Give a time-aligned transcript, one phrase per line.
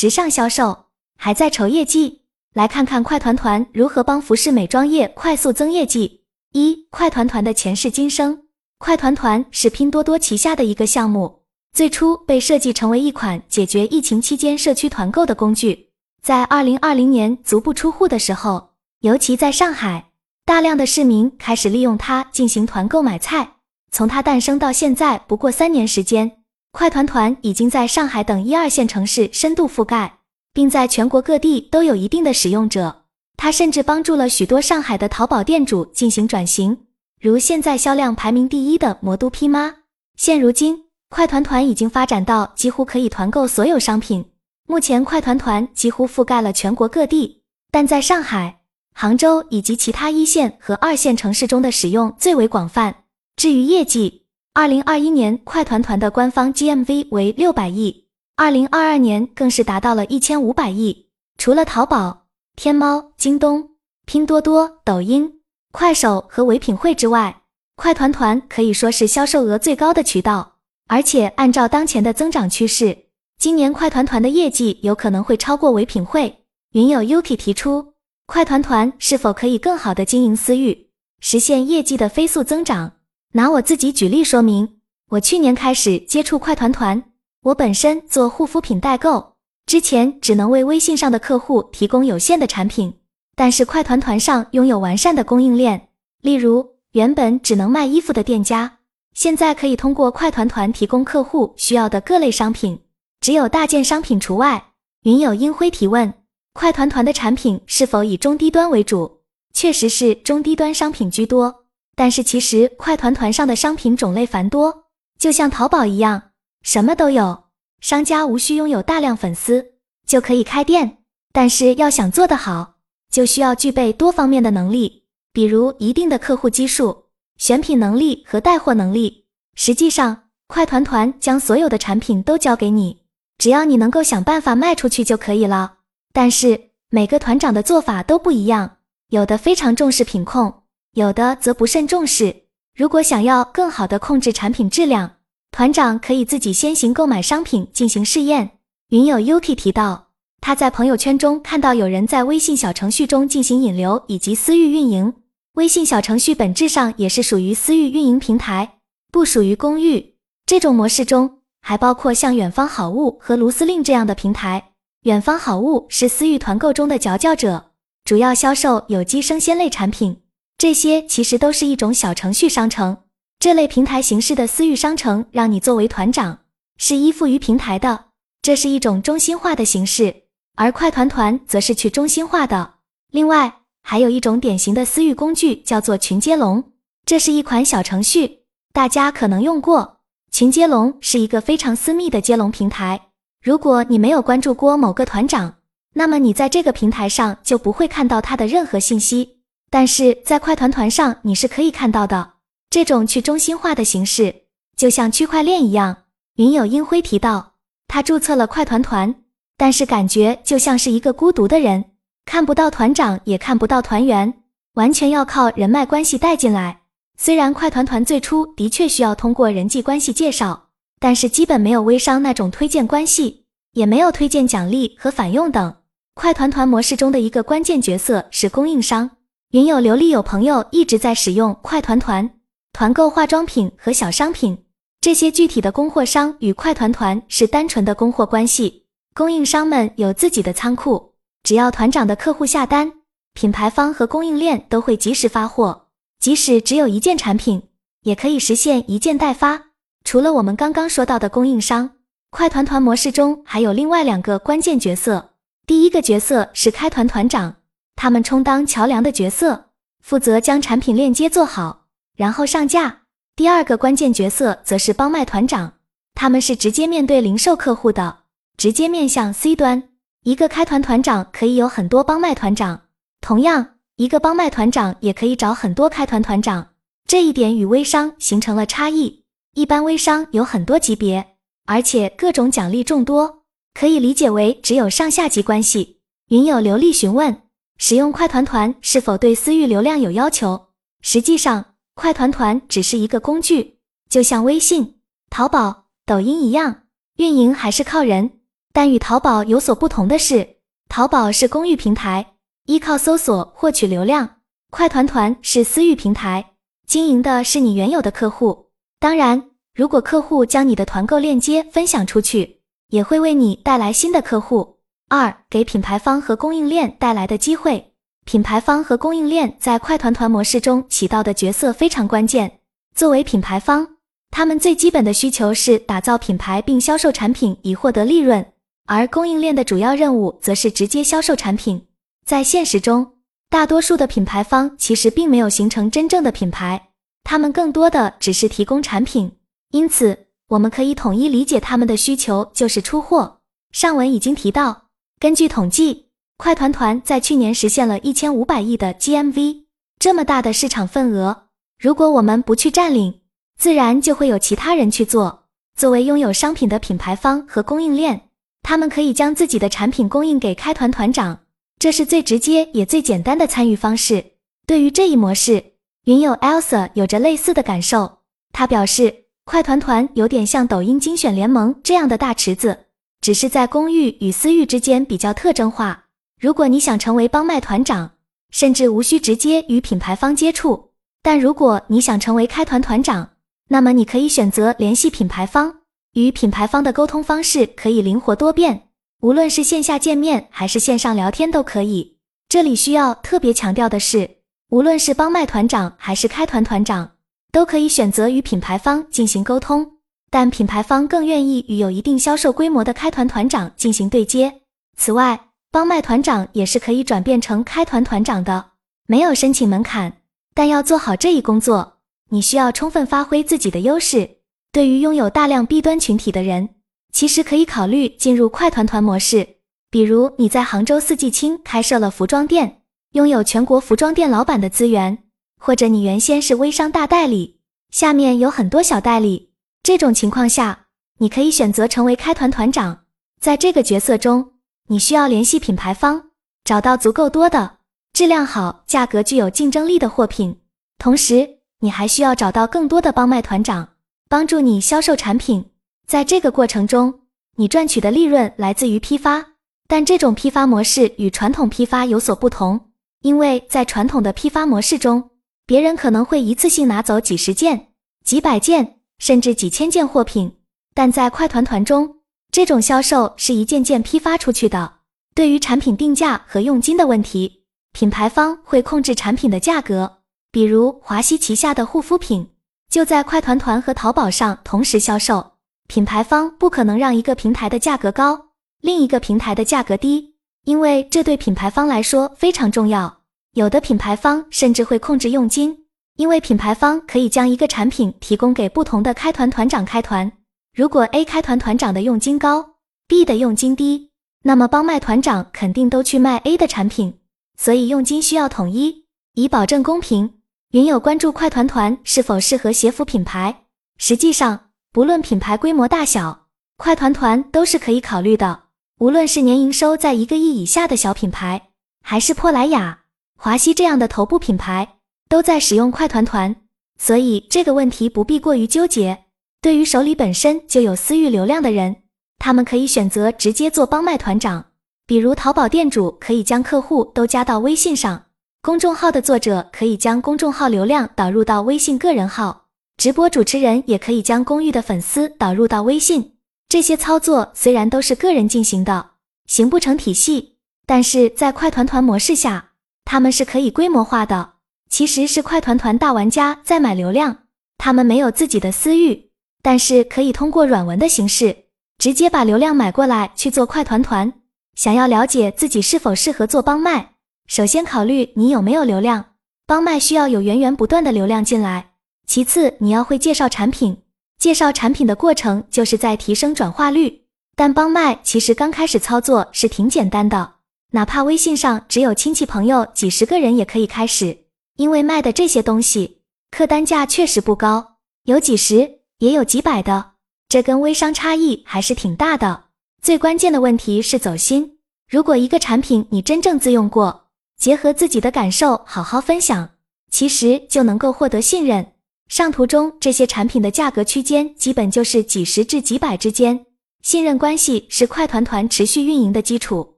[0.00, 0.84] 时尚销售，
[1.16, 2.22] 还在愁业绩。
[2.54, 6.20] 来看看快团团如何帮服饰美妆业快速增业绩。
[6.52, 8.44] 一、快团团的前世今生。
[8.78, 11.42] 快团团是拼多多旗下的一个项目，
[11.72, 15.88] 最初被设计成为一款解决疫情期间社区团购的工具。
[16.22, 20.12] 在二零二零年足不出户的时候，尤其在上海，
[20.44, 23.54] 大量的市民开始利用它进行团购买菜。
[23.90, 26.37] 从它诞生到现在不过三年时间，
[26.78, 30.20] 快团团已经在上海等一二线城市深度覆盖。
[30.54, 33.04] 并在全国各地都有一定的使用者。
[33.36, 36.86] 它甚至帮助了许多上海的淘宝店主进行转型，
[37.20, 39.74] 如现在销量排名第一的魔都批妈。
[40.16, 44.24] 现如今，快团团已经发展到几乎可以团购所有商品。
[44.68, 48.60] 目前，快团团几乎覆盖了全国各地，但在上海、
[48.94, 53.02] 杭州以及其他一线和二线城市中的使用最为广泛。
[53.34, 54.26] 至于业绩，
[54.58, 58.08] 二零二一年快团团的官方 GMV 为六百亿。
[58.34, 61.10] 二零二二年更是达到了一千五百亿。
[61.36, 62.24] 除了淘宝、
[62.56, 67.42] 天猫、京东、拼多多、抖音、快手和唯品会之外，
[67.76, 70.56] 快团团可以说是销售额最高的渠道。
[70.88, 73.04] 而且按照当前的增长趋势，
[73.38, 76.36] 今年快团团的业绩有可能会超过唯品会。
[76.72, 77.94] 云友 Yuki 提出，
[78.26, 82.94] 快团团是否可以更好的经营私域，实现业绩的飞速增长？
[83.32, 84.78] 拿我自己举例说明，
[85.10, 87.02] 我去年开始接触快团团。
[87.42, 89.34] 我本身做护肤品代购，
[89.66, 92.94] 之前只能为微信上的客户提供有限的产品，
[93.36, 95.88] 但是快团团上拥有完善的供应链。
[96.22, 98.78] 例如，原本只能卖衣服的店家，
[99.12, 102.80] 现在可以通过快团团提供客户需要的各类商品，
[103.20, 104.72] 只有大件商品除外。
[105.02, 106.12] 云友英辉提问：
[106.54, 109.18] 快团团的产品是否以中低端为主？
[109.52, 111.64] 确实是中低端商品居多，
[111.98, 114.84] 但是其实快团团上的商品种类繁多，
[115.18, 116.30] 就像淘宝一样。
[116.62, 117.46] 什么都有，
[117.80, 119.72] 商家无需拥有大量粉丝
[120.06, 120.98] 就可以开店，
[121.32, 122.76] 但是要想做得好，
[123.10, 129.26] 就需要具备多方面的能力，比如一定的客户基数、选品能力和带货能力。
[129.56, 133.02] 实际上，快团团将所有的产品都交给你，
[133.38, 135.78] 只要你能够想办法卖出去就可以了。
[136.12, 138.76] 但是每个团长的做法都不一样，
[139.08, 140.62] 有的非常重视品控，
[140.98, 142.44] 有的则不甚重视。
[142.76, 145.12] 如果想要更好的控制产品质量，
[145.50, 148.58] 团长可以自己先行购买商品进行试验。
[148.90, 150.08] 云友 Yuki 提到，
[150.40, 155.14] 他在朋友圈中看到有人在微信小程序中进行引流以及私域运营。
[155.54, 158.78] 微信小程序本质上也是属于私域运营平台，
[159.10, 160.14] 不属于公域。
[160.46, 164.70] 这种模式中还包括像远方好物和卢司令这样的平台。
[165.02, 167.72] 远方好物是私域团购中的佼佼者，
[168.04, 170.20] 主要销售有机生鲜类产品。
[170.58, 172.96] 这些其实都是一种小程序商城。
[173.38, 176.40] 这类平台形式的私域商城，让你作为团长
[176.76, 178.06] 是依附于平台的，
[178.42, 180.24] 这是一种中心化的形式；
[180.56, 182.74] 而快团团则是去中心化的。
[183.12, 186.72] 另外，还有一种典型的私域工具叫做群接龙，
[187.06, 188.40] 这是一款小程序，
[188.72, 189.98] 大家可能用过。
[190.32, 193.00] 群接龙是一个非常私密的接龙平台，
[193.40, 195.54] 如果你没有关注过某个团长，
[195.94, 199.37] 那么你在这个平台上就不会看到他的任何信息，
[199.70, 202.32] 但是在快团团上你是可以看到的。
[202.70, 204.42] 这种去中心化的形式，
[204.76, 206.04] 就像区块链一样。
[206.36, 207.54] 云友英辉提到，
[207.86, 209.14] 他注册了快团团，
[209.56, 211.86] 但是感觉就像是一个孤独的人，
[212.24, 214.42] 看不到团长，也看不到团员，
[214.74, 216.82] 完全要靠人脉关系带进来。
[217.16, 220.68] 虽然快团团最初的确需要通过人际关系介绍，
[221.00, 225.74] 但是基本没有微商那种推荐关系，也没有推荐奖励和返佣等。
[226.14, 229.10] 快团团模式中的一个关键角色是供应商。
[229.52, 232.28] 云友刘丽有朋友一直在使用快团团。
[232.74, 234.66] 团购化妆品和小商品，
[235.00, 238.84] 这些具体的供货商与快团团是单纯的供货关系。
[239.14, 241.14] 供应商们有自己的仓库，
[241.44, 242.92] 只要团长的客户下单，
[243.32, 245.86] 品牌方和供应链都会及时发货。
[246.20, 247.62] 即使只有一件产品，
[248.02, 249.68] 也可以实现一件代发。
[250.04, 251.92] 除了我们刚刚说到的供应商，
[252.28, 255.30] 快团团模式中还有另外两个关键角色。
[255.66, 257.56] 第一个角色是开团团长，
[258.00, 261.86] 他们充当桥梁的角色，负责将产品链接做好。
[262.16, 263.00] 然后上架。
[263.34, 265.72] 第二个关键角色则是帮卖团长，
[266.14, 268.18] 他们是直接面对零售客户的，
[268.56, 269.88] 直接面向 C 端。
[270.22, 272.82] 一个开团团长可以有很多帮卖团长，
[273.20, 276.68] 同样，一个帮卖团长也可以找很多开团团长。
[277.04, 279.24] 这一点与微商形成了差异。
[279.54, 281.34] 一般微商有很多级别，
[281.66, 283.42] 而且各种奖励众多，
[283.74, 285.98] 可以理解为只有上下级关系。
[286.28, 287.42] 云友刘丽询问，
[287.78, 290.68] 使用快团团是否对私域流量有要求？
[291.00, 291.64] 实际上。
[291.94, 296.82] 快团团只是一个工具，就像微信、淘宝、抖音一样，
[297.16, 298.38] 运营还是靠人。
[298.72, 300.58] 但与淘宝有所不同的是，
[300.88, 302.34] 淘宝是公域平台，
[302.66, 304.24] 依靠搜索获取流量；
[304.70, 306.52] 快团团是私域平台，
[306.86, 308.70] 经营的是你原有的客户。
[309.00, 312.60] 当然，如果客户将你的团购链接分享出去，
[312.90, 314.77] 也会为你带来新的客户。
[315.08, 317.92] 二、给品牌方和供应链带来的机会。
[318.26, 322.60] 品牌方和供应链在快团团模式中起到的角色非常关键。
[322.94, 323.88] 作为品牌方，
[324.30, 328.44] 他们最基本的需求是打造品牌并销售产品以获得利润，
[328.84, 331.86] 而供应链的主要任务则是直接销售产品。
[332.26, 333.14] 在现实中，
[333.48, 336.88] 大多数的品牌方其实并没有形成真正的品牌，
[337.24, 339.32] 他们更多的只是提供产品。
[339.70, 343.40] 因此，我们可以统一理解他们的需求就是出货。
[343.72, 344.87] 上文已经提到，
[345.18, 346.06] 根据统计。
[346.36, 349.64] 快团团在去年实现了一千五百亿的 GMV，
[349.98, 351.48] 这么大的市场份额，
[351.80, 353.22] 如果我们不去占领，
[353.58, 355.48] 自然就会有其他人去做。
[355.76, 358.28] 作为拥有商品的品牌方和供应链，
[358.62, 361.40] 他们可以将自己的产品供应给开团团长，
[361.80, 364.24] 这是最直接也最简单的参与方式。
[364.64, 365.72] 对于这一模式，
[366.04, 368.18] 云友 Elsa 有着类似的感受。
[368.52, 372.86] 他表示，快团团有点像抖音精选联盟这样的大池子，
[373.20, 376.04] 只是在公域与私域之间比较特征化。
[376.40, 378.12] 如果你想成为帮卖团长，
[378.50, 380.90] 甚至无需直接与品牌方接触；
[381.22, 383.30] 但如果你想成为开团团长，
[383.68, 385.80] 那么你可以选择联系品牌方，
[386.14, 388.88] 与品牌方的沟通方式可以灵活多变，
[389.20, 392.16] 无论是线下见面还是线上聊天都可以。
[392.48, 394.38] 这里需要特别强调的是，
[394.70, 397.10] 无论是帮卖团长还是开团团长，
[397.52, 399.97] 都可以选择与品牌方进行沟通，
[400.30, 404.60] 但品牌方更愿意与有一定销售规模的开团团长进行对接。
[404.96, 408.72] 此外，帮卖团长也是可以转变成开团团长的，
[409.06, 410.14] 没有申请门槛。
[410.54, 411.98] 但要做好这一工作，
[412.30, 414.38] 你需要充分发挥自己的优势。
[414.72, 416.70] 对于拥有大量 B 端群体的人，
[417.12, 419.56] 其实可以考虑进入快团团模式。
[419.90, 422.82] 比如你在杭州四季青开设了服装店，
[423.12, 425.18] 拥有全国服装店老板的资源，
[425.58, 427.60] 或者你原先是微商大代理，
[427.90, 429.47] 下面有很多小代理。
[429.88, 433.04] 这种情况下，你可以选择成为开团团长，
[433.40, 434.52] 在这个角色中。
[434.88, 436.24] 你需要联系品牌方，
[436.62, 437.78] 找到足够多的
[438.12, 440.60] 质量好、价格具有竞争力的货品。
[440.98, 443.88] 同时，你还需要找到更多的帮卖团长，
[444.28, 445.70] 帮助你销售产品。
[446.06, 447.20] 在这个过程中，
[447.56, 449.42] 你赚取的利润来自于批发，
[449.86, 452.90] 但这种批发模式与传统批发有所不同。
[453.22, 455.30] 因为在传统的批发模式中，
[455.64, 457.88] 别人可能会一次性拿走几十件、
[458.22, 460.56] 几百件，甚至几千件货品，
[460.94, 462.16] 但在快团团中。
[462.50, 464.94] 这种销售是一件件批发出去的。
[465.34, 470.18] 对于产品定价和佣金的问题，品牌方会控制产品的价格。
[470.50, 472.48] 比如华西旗下的护肤品
[472.90, 475.52] 就在快团团和淘宝上同时销售，
[475.88, 478.48] 品牌方不可能让一个平台的价格高，
[478.80, 483.20] 另一个平台的价格低，因为这对品牌方来说非常重要。
[483.52, 485.84] 有的品牌方甚至会控制佣金，
[486.18, 490.30] 因为品牌方可以将一个产品提供给不同的开团团长开团。
[490.74, 492.70] 如果 A 开团团长的佣金高
[493.06, 494.10] ，B 的佣金低，
[494.42, 497.20] 那么帮卖团长肯定都去卖 A 的产品，
[497.56, 499.04] 所以佣金需要统一，
[499.34, 500.40] 以保证公平。
[500.72, 503.66] 云友关注快团团是否适合鞋服品牌？
[503.96, 508.64] 实际上，不论品牌规模大小，快团团都是可以考虑的。
[508.98, 511.68] 无论是年营收在一个亿以下的小品牌，
[512.02, 513.02] 还是珀莱雅、
[513.36, 514.96] 华西这样的头部品牌，
[515.28, 516.56] 都在使用快团团，
[516.98, 519.24] 所以这个问题不必过于纠结。
[519.60, 521.96] 对于手里本身就有私域流量的人，
[522.38, 524.66] 他们可以选择直接做帮卖团长。
[525.06, 528.26] 比如淘宝店主可以将客户都加到微信上，
[528.62, 532.66] 公众号的作者可以将公众号流量导入到微信个人号，
[532.96, 536.34] 直播主持人也可以将公域的粉丝导入到微信。
[536.68, 539.12] 这些操作虽然都是个人进行的，
[539.46, 542.72] 形不成体系，但是在快团团模式下，
[543.04, 544.52] 他们是可以规模化的。
[544.88, 547.38] 其实是快团团大玩家在买流量，
[547.76, 549.30] 他们没有自己的私域。
[549.60, 551.64] 但是可以通过软文的形式，
[551.98, 554.32] 直接把流量买过来去做快团团。
[554.76, 557.14] 想要了解自己是否适合做帮卖，
[557.46, 559.24] 首先考虑你有没有流量。
[559.66, 561.90] 帮卖需要有源源不断的流量进来，
[562.26, 563.98] 其次你要会介绍产品。
[564.38, 567.24] 介绍产品的过程就是在提升转化率。
[567.56, 570.54] 但帮卖其实刚开始操作是挺简单的，
[570.92, 574.44] 哪怕微信上只有亲戚朋友几十个人也可以开始，
[574.78, 578.98] 因为卖的这些东西客单价确实不高，有几十。
[579.18, 580.12] 也有几百的，
[580.48, 582.66] 这跟微商差异还是挺大的。
[583.02, 584.78] 最关键的问题是走心。
[585.10, 587.24] 如果一个产品你真正自用过，
[587.58, 589.70] 结合自己的感受好好分享，
[590.08, 591.94] 其实就能够获得信任。
[592.28, 596.66] 上图中这些产品的价格区间基本就是几十至几百之间，
[597.02, 599.96] 信任关系是快团团持续运营的基础。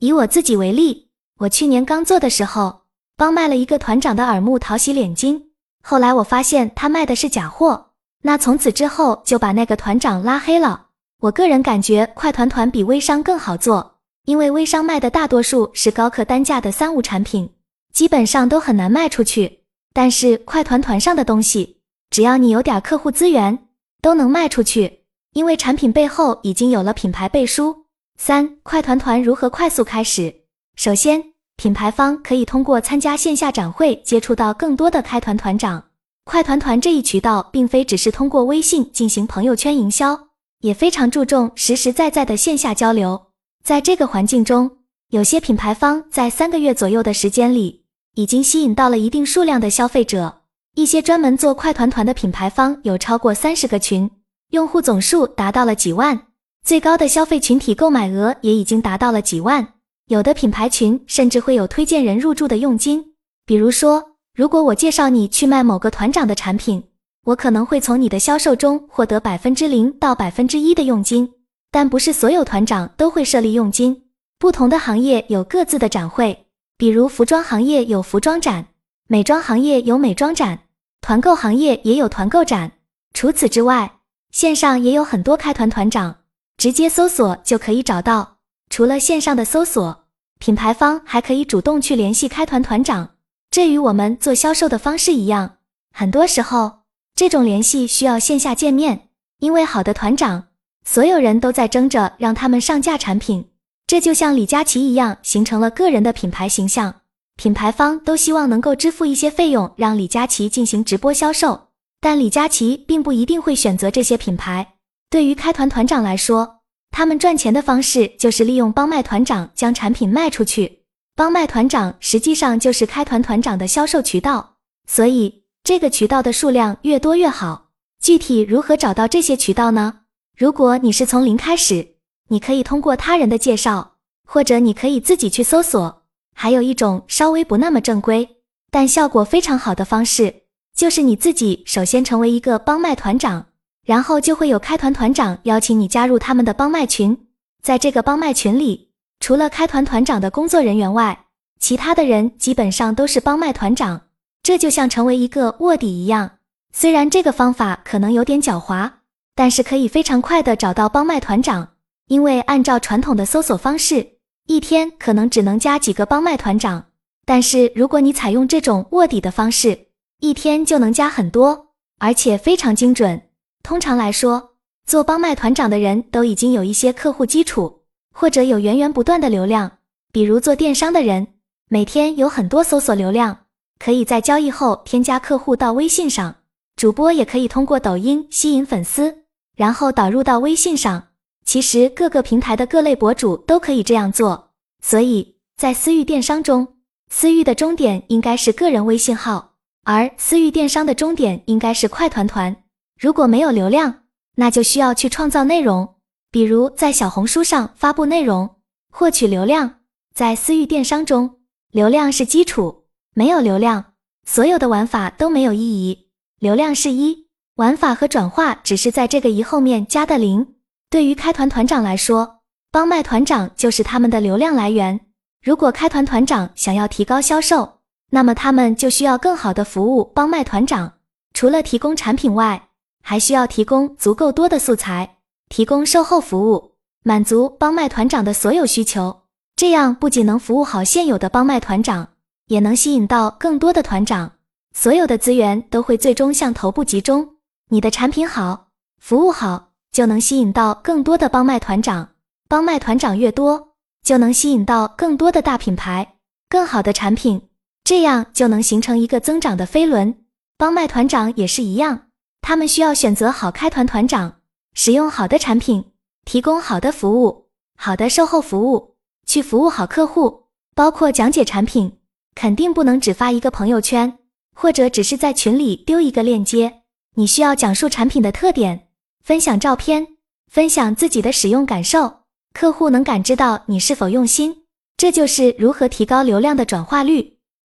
[0.00, 2.81] 以我自己为例，我去年刚做的时候，
[3.22, 5.40] 帮卖了一个团长的耳目讨洗脸巾，
[5.80, 7.90] 后来我发现他卖的是假货，
[8.22, 10.86] 那从此之后就把那个团长拉黑了。
[11.20, 17.48] 我个人感觉快团团比微商更好做，因为微商卖的大多数是高客单价的三无产品，
[17.92, 19.60] 基本上都很难卖出去。
[19.92, 21.76] 但是快团团上的东西，
[22.10, 23.56] 只要你有点客户资源，
[24.00, 27.86] 都能卖出去，因为产品背后已经有了品牌背书。
[28.18, 30.34] 三、快团团如何快速开始？
[30.74, 31.22] 首先，
[31.56, 35.84] 品牌方可以通过参加线下展会接触到更多的开团团长。
[36.24, 40.28] 快团团这一渠道并非只是通过微信进行朋友圈营销。
[40.62, 43.20] 也非常注重实实在在的线下交流，
[43.64, 44.78] 在这个环境中，
[45.08, 47.82] 有些品牌方在三个月左右的时间里，
[48.14, 50.42] 已经吸引到了一定数量的消费者。
[50.76, 54.08] 一些专门做快团团的品牌方有超过三十个群，
[54.50, 56.28] 用户总数达到了几万，
[56.64, 59.74] 最高的消费群体购买额也已经达到了几万。
[60.12, 63.14] 有的品牌群甚至会有推荐人入驻的佣金，
[63.46, 66.84] 比如说，如果我介绍你去卖某个团长的产品。
[67.24, 71.30] 我可能会从你的销售中获得百分之零到百分之一的佣金，
[71.70, 74.02] 但不是所有团长都会设立佣金。
[74.40, 78.66] 不同的行业有各自的展会，比如服装行业有服装展，
[79.06, 80.58] 美妆行业有美妆展，
[81.00, 82.72] 团购行业也有团购展。
[83.14, 84.00] 除此之外，
[84.32, 86.16] 线上也有很多开团团长，
[86.56, 88.38] 直接搜索就可以找到。
[88.68, 90.01] 除了线上的搜索，
[90.42, 93.10] 品牌方还可以主动去联系开团团长，
[93.48, 95.58] 这与我们做销售的方式一样，
[95.94, 96.80] 很多时候。
[97.14, 100.48] 这种联系需要线下见面，因为好的团长，
[100.84, 103.50] 所有人都在争着让他们上架产品。
[103.86, 106.92] 这就像李佳琦一样，形成了个人的品牌形象。
[107.36, 111.68] 品牌方都希望能够支付一些费用，让李佳琦进行直播销售，
[112.00, 114.74] 但李佳琦并不一定会选择这些品牌。
[115.08, 116.61] 对于开团团长来说，
[116.92, 120.84] 他们赚钱的方式就是利用帮卖团长将产品卖出去。
[121.16, 125.42] 帮卖团长实际上就是开团团长的销售渠道，所以。
[125.64, 127.68] 这个渠道的数量越多越好。
[128.00, 130.00] 具体如何找到这些渠道呢？
[130.36, 131.98] 如果你是从零开始，
[132.30, 133.92] 你可以通过他人的介绍，
[134.26, 136.02] 或者你可以自己去搜索。
[136.34, 138.28] 还有一种稍微不那么正规，
[138.72, 140.34] 但效果非常好的方式，
[140.74, 143.46] 就是你自己首先成为一个帮卖团长，
[143.84, 147.26] 然后就会有开团团长邀请你加入他们的帮卖群。
[147.62, 151.26] 在这个帮卖群里，除了开团团长的工作人员外，
[151.58, 154.02] 其他的人基本上都是帮卖团长。
[154.42, 156.38] 这就像成为一个卧底一样，
[156.72, 158.90] 虽然这个方法可能有点狡猾，
[159.36, 161.68] 但是可以非常快的找到帮卖团长。
[162.08, 164.14] 因为按照传统的搜索方式，
[164.48, 166.86] 一天可能只能加几个帮卖团长，
[167.24, 169.86] 但是如果你采用这种卧底的方式，
[170.18, 171.68] 一天就能加很多，
[172.00, 173.22] 而且非常精准。
[173.62, 174.54] 通常来说，
[174.84, 179.78] 做帮卖团长的人都已经有一些客户基础，或者有源源不断的流量，
[180.12, 181.28] 比如做电商的人，
[181.68, 183.38] 每天有很多搜索流量。
[183.78, 186.36] 可以在交易后添加客户到微信上，
[186.76, 189.24] 主播也可以通过抖音吸引粉丝，
[189.56, 191.08] 然后导入到微信上。
[191.44, 194.50] 其实各个平台的各类博主都可以这样做。
[194.80, 196.76] 所以在私域电商中，
[197.10, 202.61] 私域的终点应该是个人微信号，而私域电商的终点应该是快团团。
[203.02, 204.04] 如果没有流量，
[204.36, 205.96] 那就需要去创造内容，
[206.30, 208.58] 比如在小红书上发布内容，
[208.92, 209.80] 获取流量。
[210.14, 211.40] 在私域电商中，
[211.72, 212.84] 流量是基础。
[213.12, 213.94] 没有流量，
[214.24, 216.10] 所有的玩法都没有意义。
[216.38, 220.54] 流量是一，玩法和转化只是在这个一后面加的零。
[220.88, 225.00] 对于开团团长来说，帮卖团长就是他们的流量来源。
[225.42, 227.80] 如果开团团长想要提高销售，
[228.10, 230.92] 那么他们就需要更好的服务帮卖团长。
[231.34, 232.68] 除了提供产品外，
[233.02, 235.18] 还需要提供足够多的素材，
[235.50, 236.72] 提供售后服务，
[237.04, 239.24] 满足帮卖团长的所有需求。
[239.54, 242.08] 这样不仅能服务好现有的帮卖团长。
[242.48, 244.32] 也能吸引到更多的团长，
[244.74, 247.36] 所有的资源都会最终向头部集中。
[247.70, 248.66] 你的产品好，
[248.98, 252.10] 服务好，就能吸引到更多的帮卖团长。
[252.46, 253.68] 帮卖团长越多，
[254.02, 256.16] 就能吸引到更多的大品牌、
[256.50, 257.48] 更好的产品，
[257.84, 260.14] 这样就能形成一个增长的飞轮。
[260.58, 262.08] 帮卖团长也是一样，
[262.42, 264.40] 他们需要选择好开团团长，
[264.74, 265.92] 使用好的产品，
[266.24, 267.46] 提供好的服务、
[267.76, 272.00] 好的售后服务，去服务好客户，包括讲解产品。
[272.34, 274.18] 肯定不能只发一个朋友圈，
[274.54, 276.82] 或者只是在群里丢一个链接。
[277.14, 278.88] 你需要讲述产品的特点，
[279.22, 280.16] 分享照片，
[280.50, 282.22] 分享自己的使用感受，
[282.54, 284.64] 客户能感知到你是否用心。
[284.96, 287.31] 这就是如何提高流量的转化率。